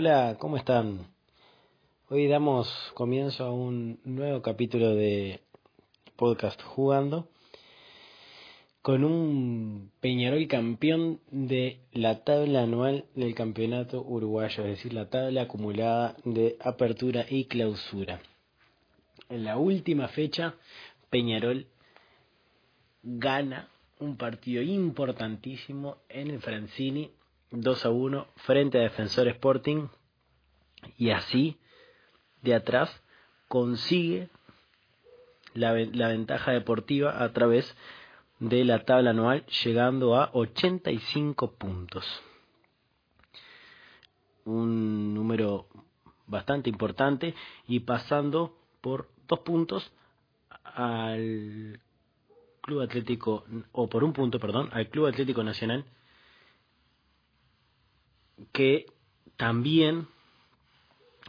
[0.00, 1.08] Hola, ¿cómo están?
[2.08, 5.40] Hoy damos comienzo a un nuevo capítulo de
[6.14, 7.28] podcast jugando
[8.80, 15.42] con un Peñarol campeón de la tabla anual del campeonato uruguayo, es decir, la tabla
[15.42, 18.20] acumulada de apertura y clausura.
[19.28, 20.54] En la última fecha,
[21.10, 21.66] Peñarol
[23.02, 27.10] gana un partido importantísimo en el Francini
[27.50, 29.88] 2 a 1 frente a Defensor Sporting
[30.96, 31.58] y así
[32.42, 33.02] de atrás
[33.48, 34.28] consigue
[35.54, 37.74] la, la, ventaja deportiva a través
[38.38, 42.04] de la tabla anual llegando a 85 puntos.
[44.44, 45.66] Un número
[46.26, 47.34] bastante importante
[47.66, 49.92] y pasando por dos puntos
[50.62, 51.80] al
[52.60, 55.84] Club Atlético o por un punto, perdón, al Club Atlético Nacional
[58.52, 58.86] que
[59.36, 60.08] también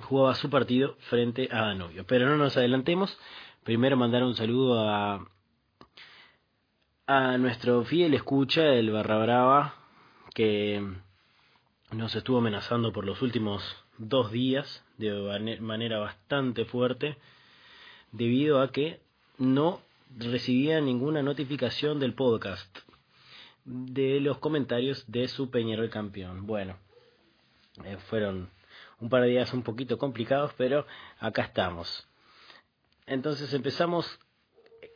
[0.02, 2.06] jugaba su partido frente a Danubio.
[2.06, 3.18] Pero no nos adelantemos.
[3.64, 5.28] Primero mandar un saludo a,
[7.08, 9.76] a nuestro fiel escucha, el Barra Brava,
[10.34, 10.82] que
[11.92, 13.64] nos estuvo amenazando por los últimos
[13.98, 17.18] dos días de manera bastante fuerte,
[18.12, 19.02] debido a que
[19.38, 19.82] no
[20.18, 22.78] recibía ninguna notificación del podcast
[23.66, 26.48] de los comentarios de su Peñarol campeón.
[26.48, 26.78] Bueno,
[27.86, 28.50] eh, fueron
[29.00, 30.86] un par de días un poquito complicados, pero
[31.20, 32.08] acá estamos.
[33.06, 34.20] Entonces empezamos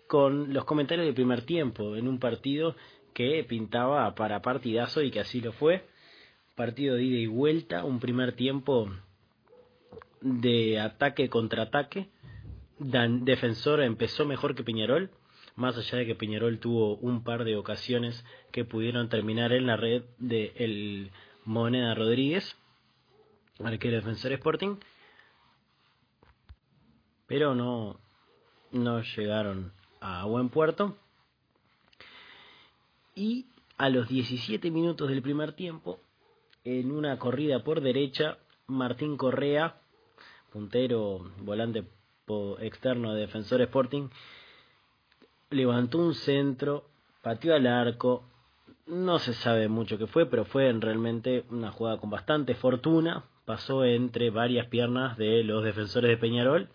[0.07, 2.75] con los comentarios del primer tiempo, en un partido
[3.13, 5.85] que pintaba para partidazo y que así lo fue.
[6.55, 8.91] Partido de ida y vuelta, un primer tiempo
[10.21, 12.09] de ataque contra ataque.
[12.77, 15.09] Defensor empezó mejor que Peñarol,
[15.55, 19.77] más allá de que Peñarol tuvo un par de ocasiones que pudieron terminar en la
[19.77, 21.11] red de el
[21.45, 22.55] Moneda Rodríguez
[23.59, 24.75] arquero defensor Sporting,
[27.27, 27.99] pero no,
[28.71, 29.71] no llegaron
[30.01, 30.97] a buen puerto.
[33.15, 33.47] Y
[33.77, 35.99] a los 17 minutos del primer tiempo,
[36.63, 38.37] en una corrida por derecha,
[38.67, 39.75] Martín Correa,
[40.51, 41.83] puntero, volante
[42.59, 44.09] externo de Defensor Sporting,
[45.49, 46.85] levantó un centro,
[47.21, 48.23] pateó al arco,
[48.87, 53.85] no se sabe mucho qué fue, pero fue realmente una jugada con bastante fortuna, pasó
[53.85, 56.69] entre varias piernas de los defensores de Peñarol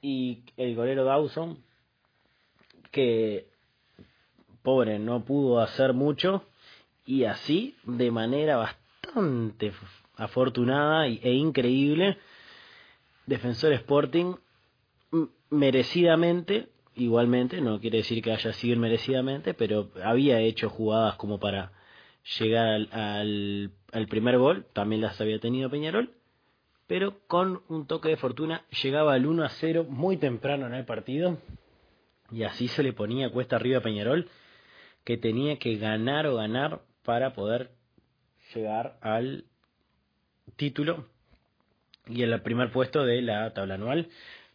[0.00, 1.58] y el golero Dawson
[2.90, 3.46] que
[4.62, 6.44] pobre no pudo hacer mucho
[7.06, 9.72] y así de manera bastante
[10.16, 12.18] afortunada e increíble
[13.26, 14.34] defensor Sporting
[15.50, 21.72] merecidamente igualmente no quiere decir que haya sido merecidamente pero había hecho jugadas como para
[22.38, 23.70] llegar al, al,
[24.08, 26.10] primer gol, también las había tenido Peñarol,
[26.86, 30.84] pero con un toque de fortuna llegaba al 1 a 0 muy temprano en el
[30.84, 31.38] partido
[32.30, 34.28] y así se le ponía cuesta arriba a Peñarol
[35.04, 37.70] que tenía que ganar o ganar para poder
[38.54, 39.44] llegar al
[40.56, 41.06] título
[42.06, 44.08] y al primer puesto de la tabla anual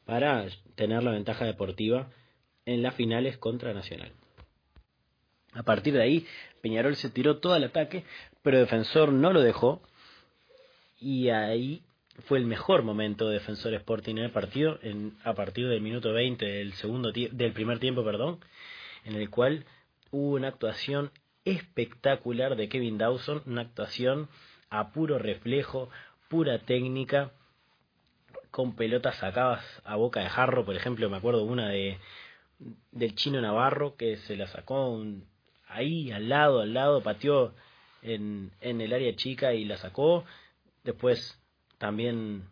[0.06, 2.10] para tener la ventaja deportiva
[2.66, 4.12] en las finales contra Nacional.
[5.58, 6.28] A partir de ahí,
[6.62, 8.04] Peñarol se tiró todo el ataque,
[8.44, 9.82] pero Defensor no lo dejó.
[11.00, 11.82] Y ahí
[12.26, 16.14] fue el mejor momento de Defensor Sporting en el partido, en, a partir del minuto
[16.14, 18.40] 20 del, segundo del primer tiempo, perdón,
[19.04, 19.66] en el cual
[20.12, 21.12] hubo una actuación
[21.44, 24.30] espectacular de Kevin Dawson, una actuación
[24.70, 25.90] a puro reflejo,
[26.30, 27.32] pura técnica,
[28.52, 31.98] con pelotas sacadas a boca de jarro, por ejemplo, me acuerdo una de
[32.92, 35.28] del chino Navarro que se la sacó un,
[35.68, 37.54] ahí al lado, al lado, pateó
[38.02, 40.24] en, en el área chica y la sacó.
[40.84, 41.40] Después
[41.78, 42.44] también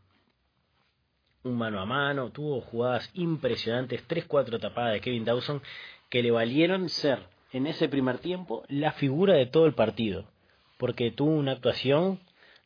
[1.44, 5.62] un mano a mano, tuvo jugadas impresionantes, 3-4 tapadas de Kevin Dawson
[6.10, 7.20] que le valieron ser
[7.52, 10.26] en ese primer tiempo la figura de todo el partido,
[10.78, 12.20] porque tuvo una actuación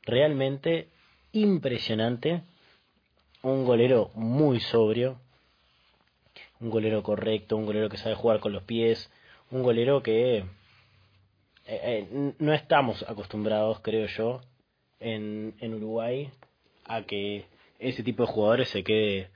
[0.04, 0.88] realmente
[1.32, 2.42] impresionante,
[3.44, 5.20] un golero muy sobrio,
[6.60, 9.12] un golero correcto, un golero que sabe jugar con los pies,
[9.52, 10.46] un golero que
[11.66, 14.42] eh, no estamos acostumbrados, creo yo,
[15.00, 16.30] en, en Uruguay
[16.86, 17.46] a que
[17.80, 19.30] ese tipo de jugadores se quede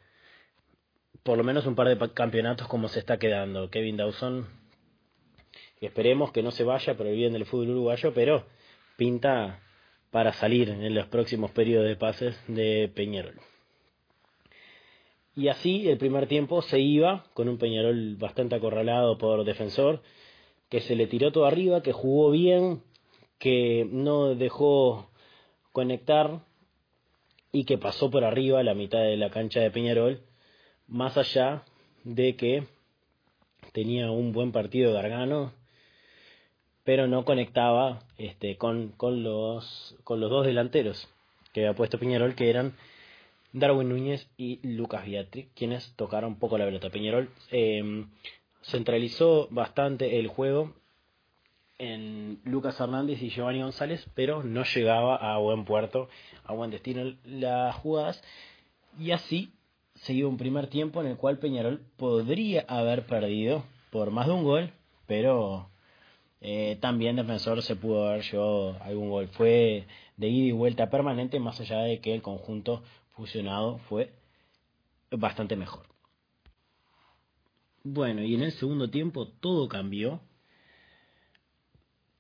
[1.24, 3.70] por lo menos un par de campeonatos como se está quedando.
[3.70, 4.48] Kevin Dawson,
[5.80, 8.46] esperemos que no se vaya por el bien del fútbol uruguayo, pero
[8.98, 9.60] pinta
[10.12, 13.40] para salir en los próximos periodos de pases de Peñarol.
[15.36, 20.02] Y así el primer tiempo se iba con un Peñarol bastante acorralado por defensor,
[20.70, 22.84] que se le tiró todo arriba, que jugó bien,
[23.40, 25.10] que no dejó
[25.72, 26.42] conectar
[27.52, 30.22] y que pasó por arriba la mitad de la cancha de Peñarol
[30.88, 31.64] más allá
[32.04, 32.68] de que
[33.72, 35.54] tenía un buen partido de Gargano,
[36.84, 41.10] pero no conectaba este, con, con, los, con los dos delanteros
[41.54, 42.76] que había puesto Piñerol, que eran
[43.54, 46.90] Darwin Núñez y Lucas Beatriz, quienes tocaron poco la pelota.
[46.90, 48.10] Piñerol em,
[48.64, 50.74] centralizó bastante el juego
[51.78, 56.10] en Lucas Hernández y Giovanni González, pero no llegaba a buen puerto,
[56.44, 58.24] a buen destino las jugadas,
[59.00, 59.54] y así
[59.96, 64.44] seguido un primer tiempo en el cual Peñarol podría haber perdido por más de un
[64.44, 64.72] gol,
[65.08, 65.70] pero
[66.42, 69.28] eh, también Defensor se pudo haber llevado algún gol.
[69.30, 69.86] Fue
[70.18, 72.84] de ida y vuelta permanente, más allá de que el conjunto
[73.14, 74.14] fusionado fue
[75.12, 75.86] bastante mejor.
[77.84, 80.22] Bueno, y en el segundo tiempo todo cambió.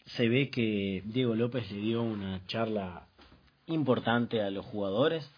[0.05, 3.07] Se ve que Diego López le dio una charla
[3.67, 5.29] importante a los jugadores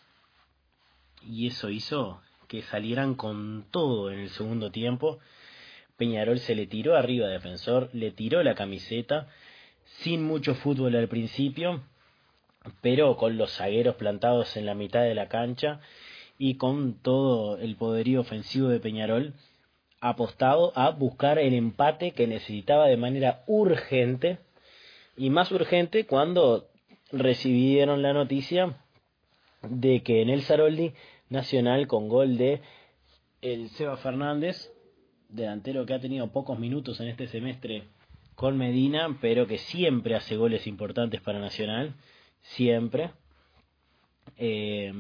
[1.22, 5.19] y eso hizo que salieran con todo en el segundo tiempo.
[5.98, 9.28] Peñarol se le tiró arriba a defensor, le tiró la camiseta,
[10.00, 11.84] sin mucho fútbol al principio,
[12.81, 15.79] pero con los zagueros plantados en la mitad de la cancha
[16.38, 19.33] y con todo el poderío ofensivo de Peñarol
[20.01, 24.39] apostado a buscar el empate que necesitaba de manera urgente
[25.17, 26.67] y más urgente cuando
[27.12, 28.77] recibieron la noticia
[29.62, 30.94] de que en el Saroldi
[31.29, 32.62] Nacional con gol de
[33.41, 34.71] el Seba Fernández,
[35.29, 37.83] delantero que ha tenido pocos minutos en este semestre
[38.35, 41.94] con Medina, pero que siempre hace goles importantes para Nacional,
[42.45, 43.12] siempre.
[44.38, 44.94] Eh,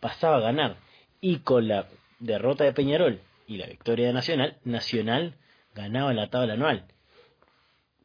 [0.00, 0.76] pasaba a ganar.
[1.20, 1.88] Y con la
[2.20, 5.34] derrota de Peñarol y la victoria de Nacional, Nacional
[5.74, 6.86] ganaba la tabla anual.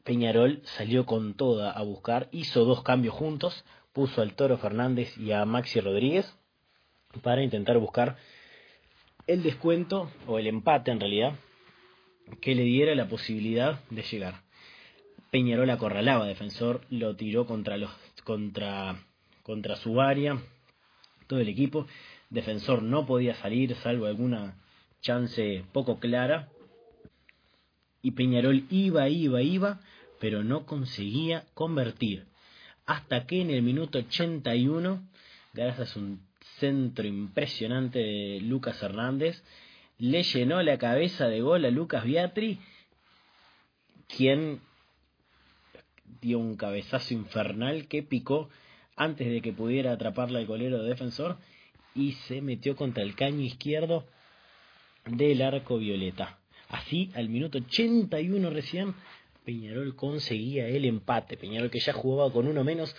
[0.04, 5.32] Peñarol salió con toda a buscar, hizo dos cambios juntos, puso al Toro Fernández y
[5.32, 6.36] a Maxi Rodríguez
[7.22, 8.16] para intentar buscar
[9.26, 11.34] el descuento o el empate en realidad
[12.40, 14.41] que le diera la posibilidad de llegar.
[15.32, 17.90] Peñarol acorralaba defensor, lo tiró contra los
[18.22, 19.02] contra
[19.42, 20.38] contra su área,
[21.26, 21.86] todo el equipo,
[22.28, 24.58] defensor no podía salir salvo alguna
[25.00, 26.50] chance poco clara
[28.02, 29.80] y Peñarol iba, iba, iba,
[30.20, 32.26] pero no conseguía convertir.
[32.84, 35.02] Hasta que en el minuto 81,
[35.54, 36.20] gracias a un
[36.58, 39.42] centro impresionante de Lucas Hernández,
[39.96, 42.58] le llenó la cabeza de gol a Lucas Beatri,
[44.14, 44.60] quien
[46.22, 48.48] dio un cabezazo infernal que picó
[48.96, 51.36] antes de que pudiera atraparla el golero defensor
[51.94, 54.06] y se metió contra el caño izquierdo
[55.04, 56.38] del arco violeta.
[56.68, 58.94] Así, al minuto 81 recién,
[59.44, 61.36] Peñarol conseguía el empate.
[61.36, 62.94] Peñarol que ya jugaba con uno menos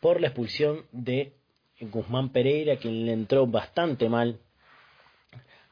[0.00, 1.34] por la expulsión de
[1.80, 4.40] Guzmán Pereira, quien le entró bastante mal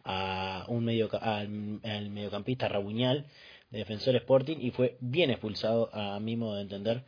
[0.04, 3.26] a un medio, al, mediocampista Rabuñal
[3.70, 7.04] de Defensor Sporting y fue bien expulsado a mi modo de entender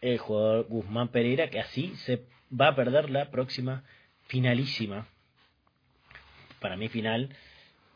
[0.00, 2.24] el jugador Guzmán Pereira que así se
[2.58, 3.84] va a perder la próxima
[4.26, 5.08] finalísima
[6.60, 7.34] para mí final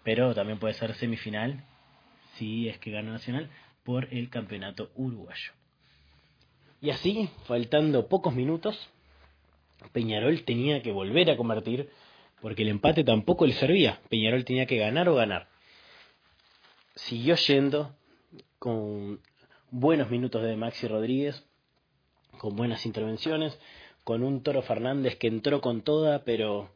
[0.02, 1.64] pero también puede ser semifinal
[2.34, 3.50] si es que gana Nacional
[3.84, 5.52] por el campeonato uruguayo
[6.80, 8.90] y así faltando pocos minutos
[9.92, 11.90] Peñarol tenía que volver a convertir
[12.40, 14.00] porque el empate tampoco le servía.
[14.08, 15.48] Peñarol tenía que ganar o ganar.
[16.96, 17.94] Siguió yendo
[18.58, 19.20] con
[19.70, 21.44] buenos minutos de Maxi Rodríguez,
[22.38, 23.58] con buenas intervenciones,
[24.04, 26.70] con un Toro Fernández que entró con toda, pero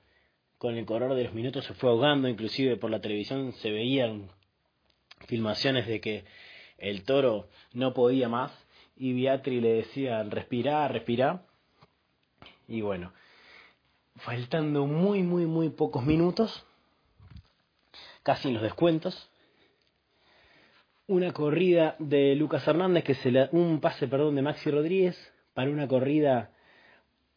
[0.58, 4.30] con el correr de los minutos se fue ahogando, inclusive por la televisión se veían
[5.26, 6.24] filmaciones de que
[6.78, 8.52] el Toro no podía más
[8.96, 11.46] y Beatri le decía respirá, respirá
[12.66, 13.12] y bueno,
[14.16, 16.64] faltando muy, muy, muy pocos minutos,
[18.24, 19.30] casi en los descuentos,
[21.08, 25.16] una corrida de Lucas Hernández, que se le, un pase, perdón, de Maxi Rodríguez,
[25.54, 26.50] para una corrida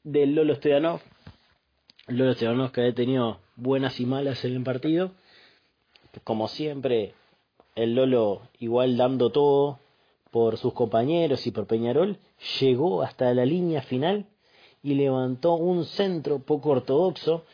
[0.03, 0.99] de Lolo Stoyanov.
[2.07, 5.11] Lolo Stoyanov que ha tenido buenas y malas en el partido.
[6.25, 7.13] Como siempre,
[7.75, 9.79] el Lolo igual dando todo,
[10.31, 12.17] por sus compañeros y por Peñarol,
[12.59, 14.25] llegó hasta la línea final
[14.83, 17.45] y levantó un centro poco ortodoxo,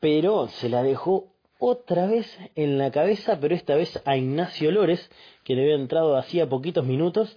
[0.00, 5.10] pero se la dejó otra vez en la cabeza, pero esta vez a Ignacio Lores,
[5.44, 7.36] que le había entrado hacía poquitos minutos,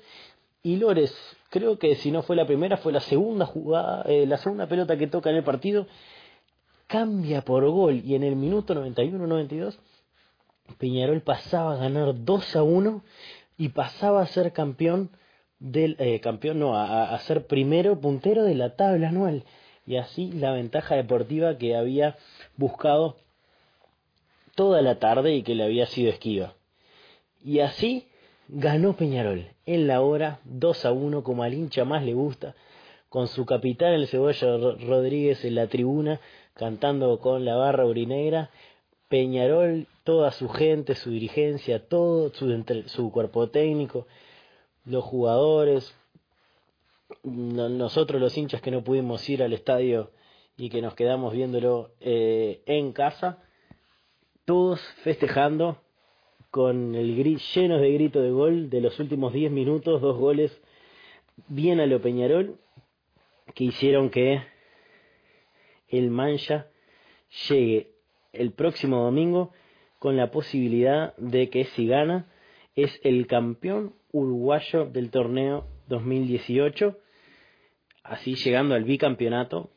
[0.64, 1.16] y Lores,
[1.50, 4.98] creo que si no fue la primera, fue la segunda jugada, eh, la segunda pelota
[4.98, 5.88] que toca en el partido,
[6.88, 9.78] cambia por gol y en el minuto 91-92
[10.76, 13.04] Peñarol pasaba a ganar 2 a 1
[13.58, 15.10] y pasaba a ser campeón
[15.60, 19.44] del eh, campeón no a, a, ser primero puntero de la tabla anual.
[19.86, 22.18] Y así la ventaja deportiva que había
[22.58, 23.18] buscado
[24.58, 26.56] toda la tarde y que le había sido esquiva.
[27.44, 28.08] Y así
[28.48, 32.56] ganó Peñarol en la hora 2 a 1 como al hincha más le gusta
[33.10, 36.20] con su capitán el Cebolla Rodríguez en la tribuna
[36.56, 38.50] cantando con la barra urinegra
[39.10, 44.06] Peñarol, toda su gente, su dirigencia, todo su, su cuerpo técnico,
[44.86, 45.96] los jugadores,
[47.24, 50.12] nosotros los hinchas que no pudimos ir al estadio
[50.58, 53.44] y que nos quedamos viéndolo eh, en casa,
[54.48, 55.78] todos festejando
[56.52, 60.58] con el gris, llenos de grito de gol de los últimos 10 minutos, dos goles
[61.50, 62.58] bien a lo Peñarol
[63.54, 64.42] que hicieron que
[65.90, 66.68] el Mancha
[67.50, 67.92] llegue
[68.32, 69.52] el próximo domingo
[70.00, 72.32] con la posibilidad de que si gana
[72.74, 76.98] es el campeón uruguayo del torneo 2018,
[78.02, 79.72] así llegando al bicampeonato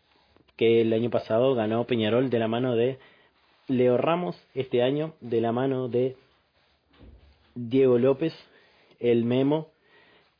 [0.55, 3.01] que el año pasado ganó Peñarol de la mano de
[3.71, 6.17] Leo Ramos, este año de la mano de
[7.55, 8.35] Diego López,
[8.99, 9.69] el Memo,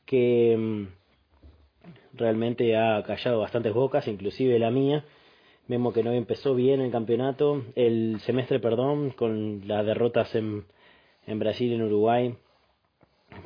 [0.05, 0.87] que mm,
[2.17, 5.05] realmente ha callado bastantes bocas, inclusive la mía,
[5.67, 10.65] Vemos que no empezó bien el campeonato, el semestre, perdón, con las derrotas en,
[11.27, 12.35] en Brasil y en Uruguay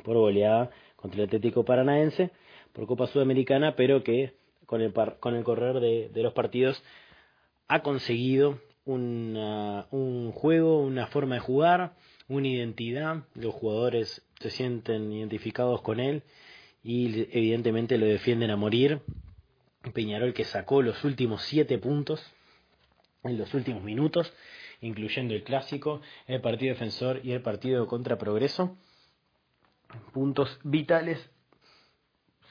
[0.02, 2.30] por goleada contra el Atlético Paranaense
[2.72, 4.32] por Copa Sudamericana, pero que
[4.66, 6.82] con el, con el correr de, de los partidos
[7.68, 11.94] ha conseguido una, un juego, una forma de jugar,
[12.28, 16.22] una identidad, los jugadores se sienten identificados con él
[16.82, 19.02] y evidentemente lo defienden a morir
[19.92, 22.24] Peñarol que sacó los últimos siete puntos
[23.24, 24.32] en los últimos minutos,
[24.80, 28.76] incluyendo el clásico, el partido defensor y el partido contra Progreso.
[30.12, 31.30] Puntos vitales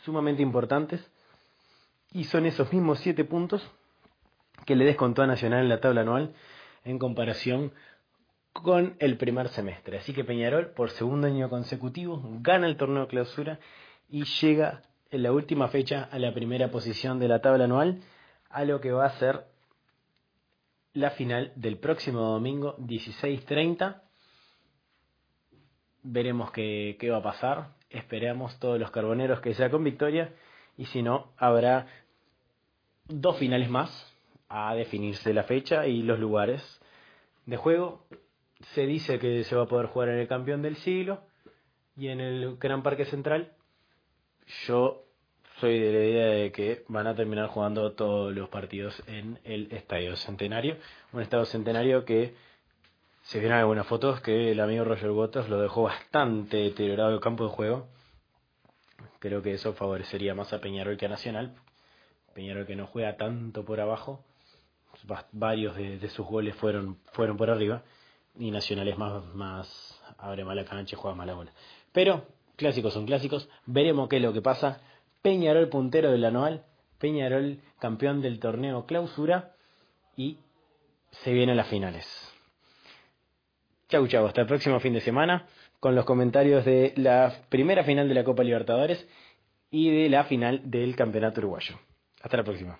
[0.03, 1.05] sumamente importantes.
[2.11, 3.61] Y son esos mismos siete puntos
[4.65, 6.33] que le descontó a Nacional en la tabla anual
[6.85, 7.73] en comparación
[8.53, 9.97] con el primer semestre.
[9.97, 13.59] Así que Peñarol, por segundo año consecutivo, gana el torneo de clausura
[14.09, 18.01] y llega en la última fecha a la primera posición de la tabla anual,
[18.49, 19.45] a lo que va a ser
[20.93, 24.01] la final del próximo domingo 16.30.
[26.03, 27.75] Veremos qué, qué va a pasar.
[27.89, 30.33] Esperamos todos los carboneros que sea con victoria.
[30.77, 31.87] Y si no, habrá
[33.07, 34.14] dos finales más
[34.55, 36.61] a definirse la fecha y los lugares
[37.45, 38.05] de juego.
[38.73, 41.21] Se dice que se va a poder jugar en el campeón del siglo
[41.97, 43.51] y en el Gran Parque Central
[44.65, 45.03] yo
[45.59, 49.71] soy de la idea de que van a terminar jugando todos los partidos en el
[49.71, 50.77] Estadio Centenario.
[51.11, 52.35] Un Estadio Centenario que,
[53.23, 57.45] se vieron algunas fotos, que el amigo Roger Waters lo dejó bastante deteriorado el campo
[57.45, 57.87] de juego.
[59.19, 61.55] Creo que eso favorecería más a Peñarol que a Nacional.
[62.33, 64.23] Peñarol que no juega tanto por abajo.
[65.31, 67.83] Varios de, sus goles fueron, fueron por arriba.
[68.37, 71.51] Y Nacional es más, más abre mala cancha y juega mala bola.
[71.91, 72.25] Pero
[72.55, 74.81] clásicos son clásicos, veremos qué es lo que pasa.
[75.21, 76.65] Peñarol puntero del anual,
[76.99, 79.53] Peñarol campeón del torneo clausura
[80.15, 80.37] y
[81.11, 82.05] se vienen las finales.
[83.87, 85.47] Chau chau, hasta el próximo fin de semana
[85.79, 89.07] con los comentarios de la primera final de la Copa Libertadores
[89.69, 91.79] y de la final del Campeonato Uruguayo.
[92.21, 92.79] Hasta la próxima.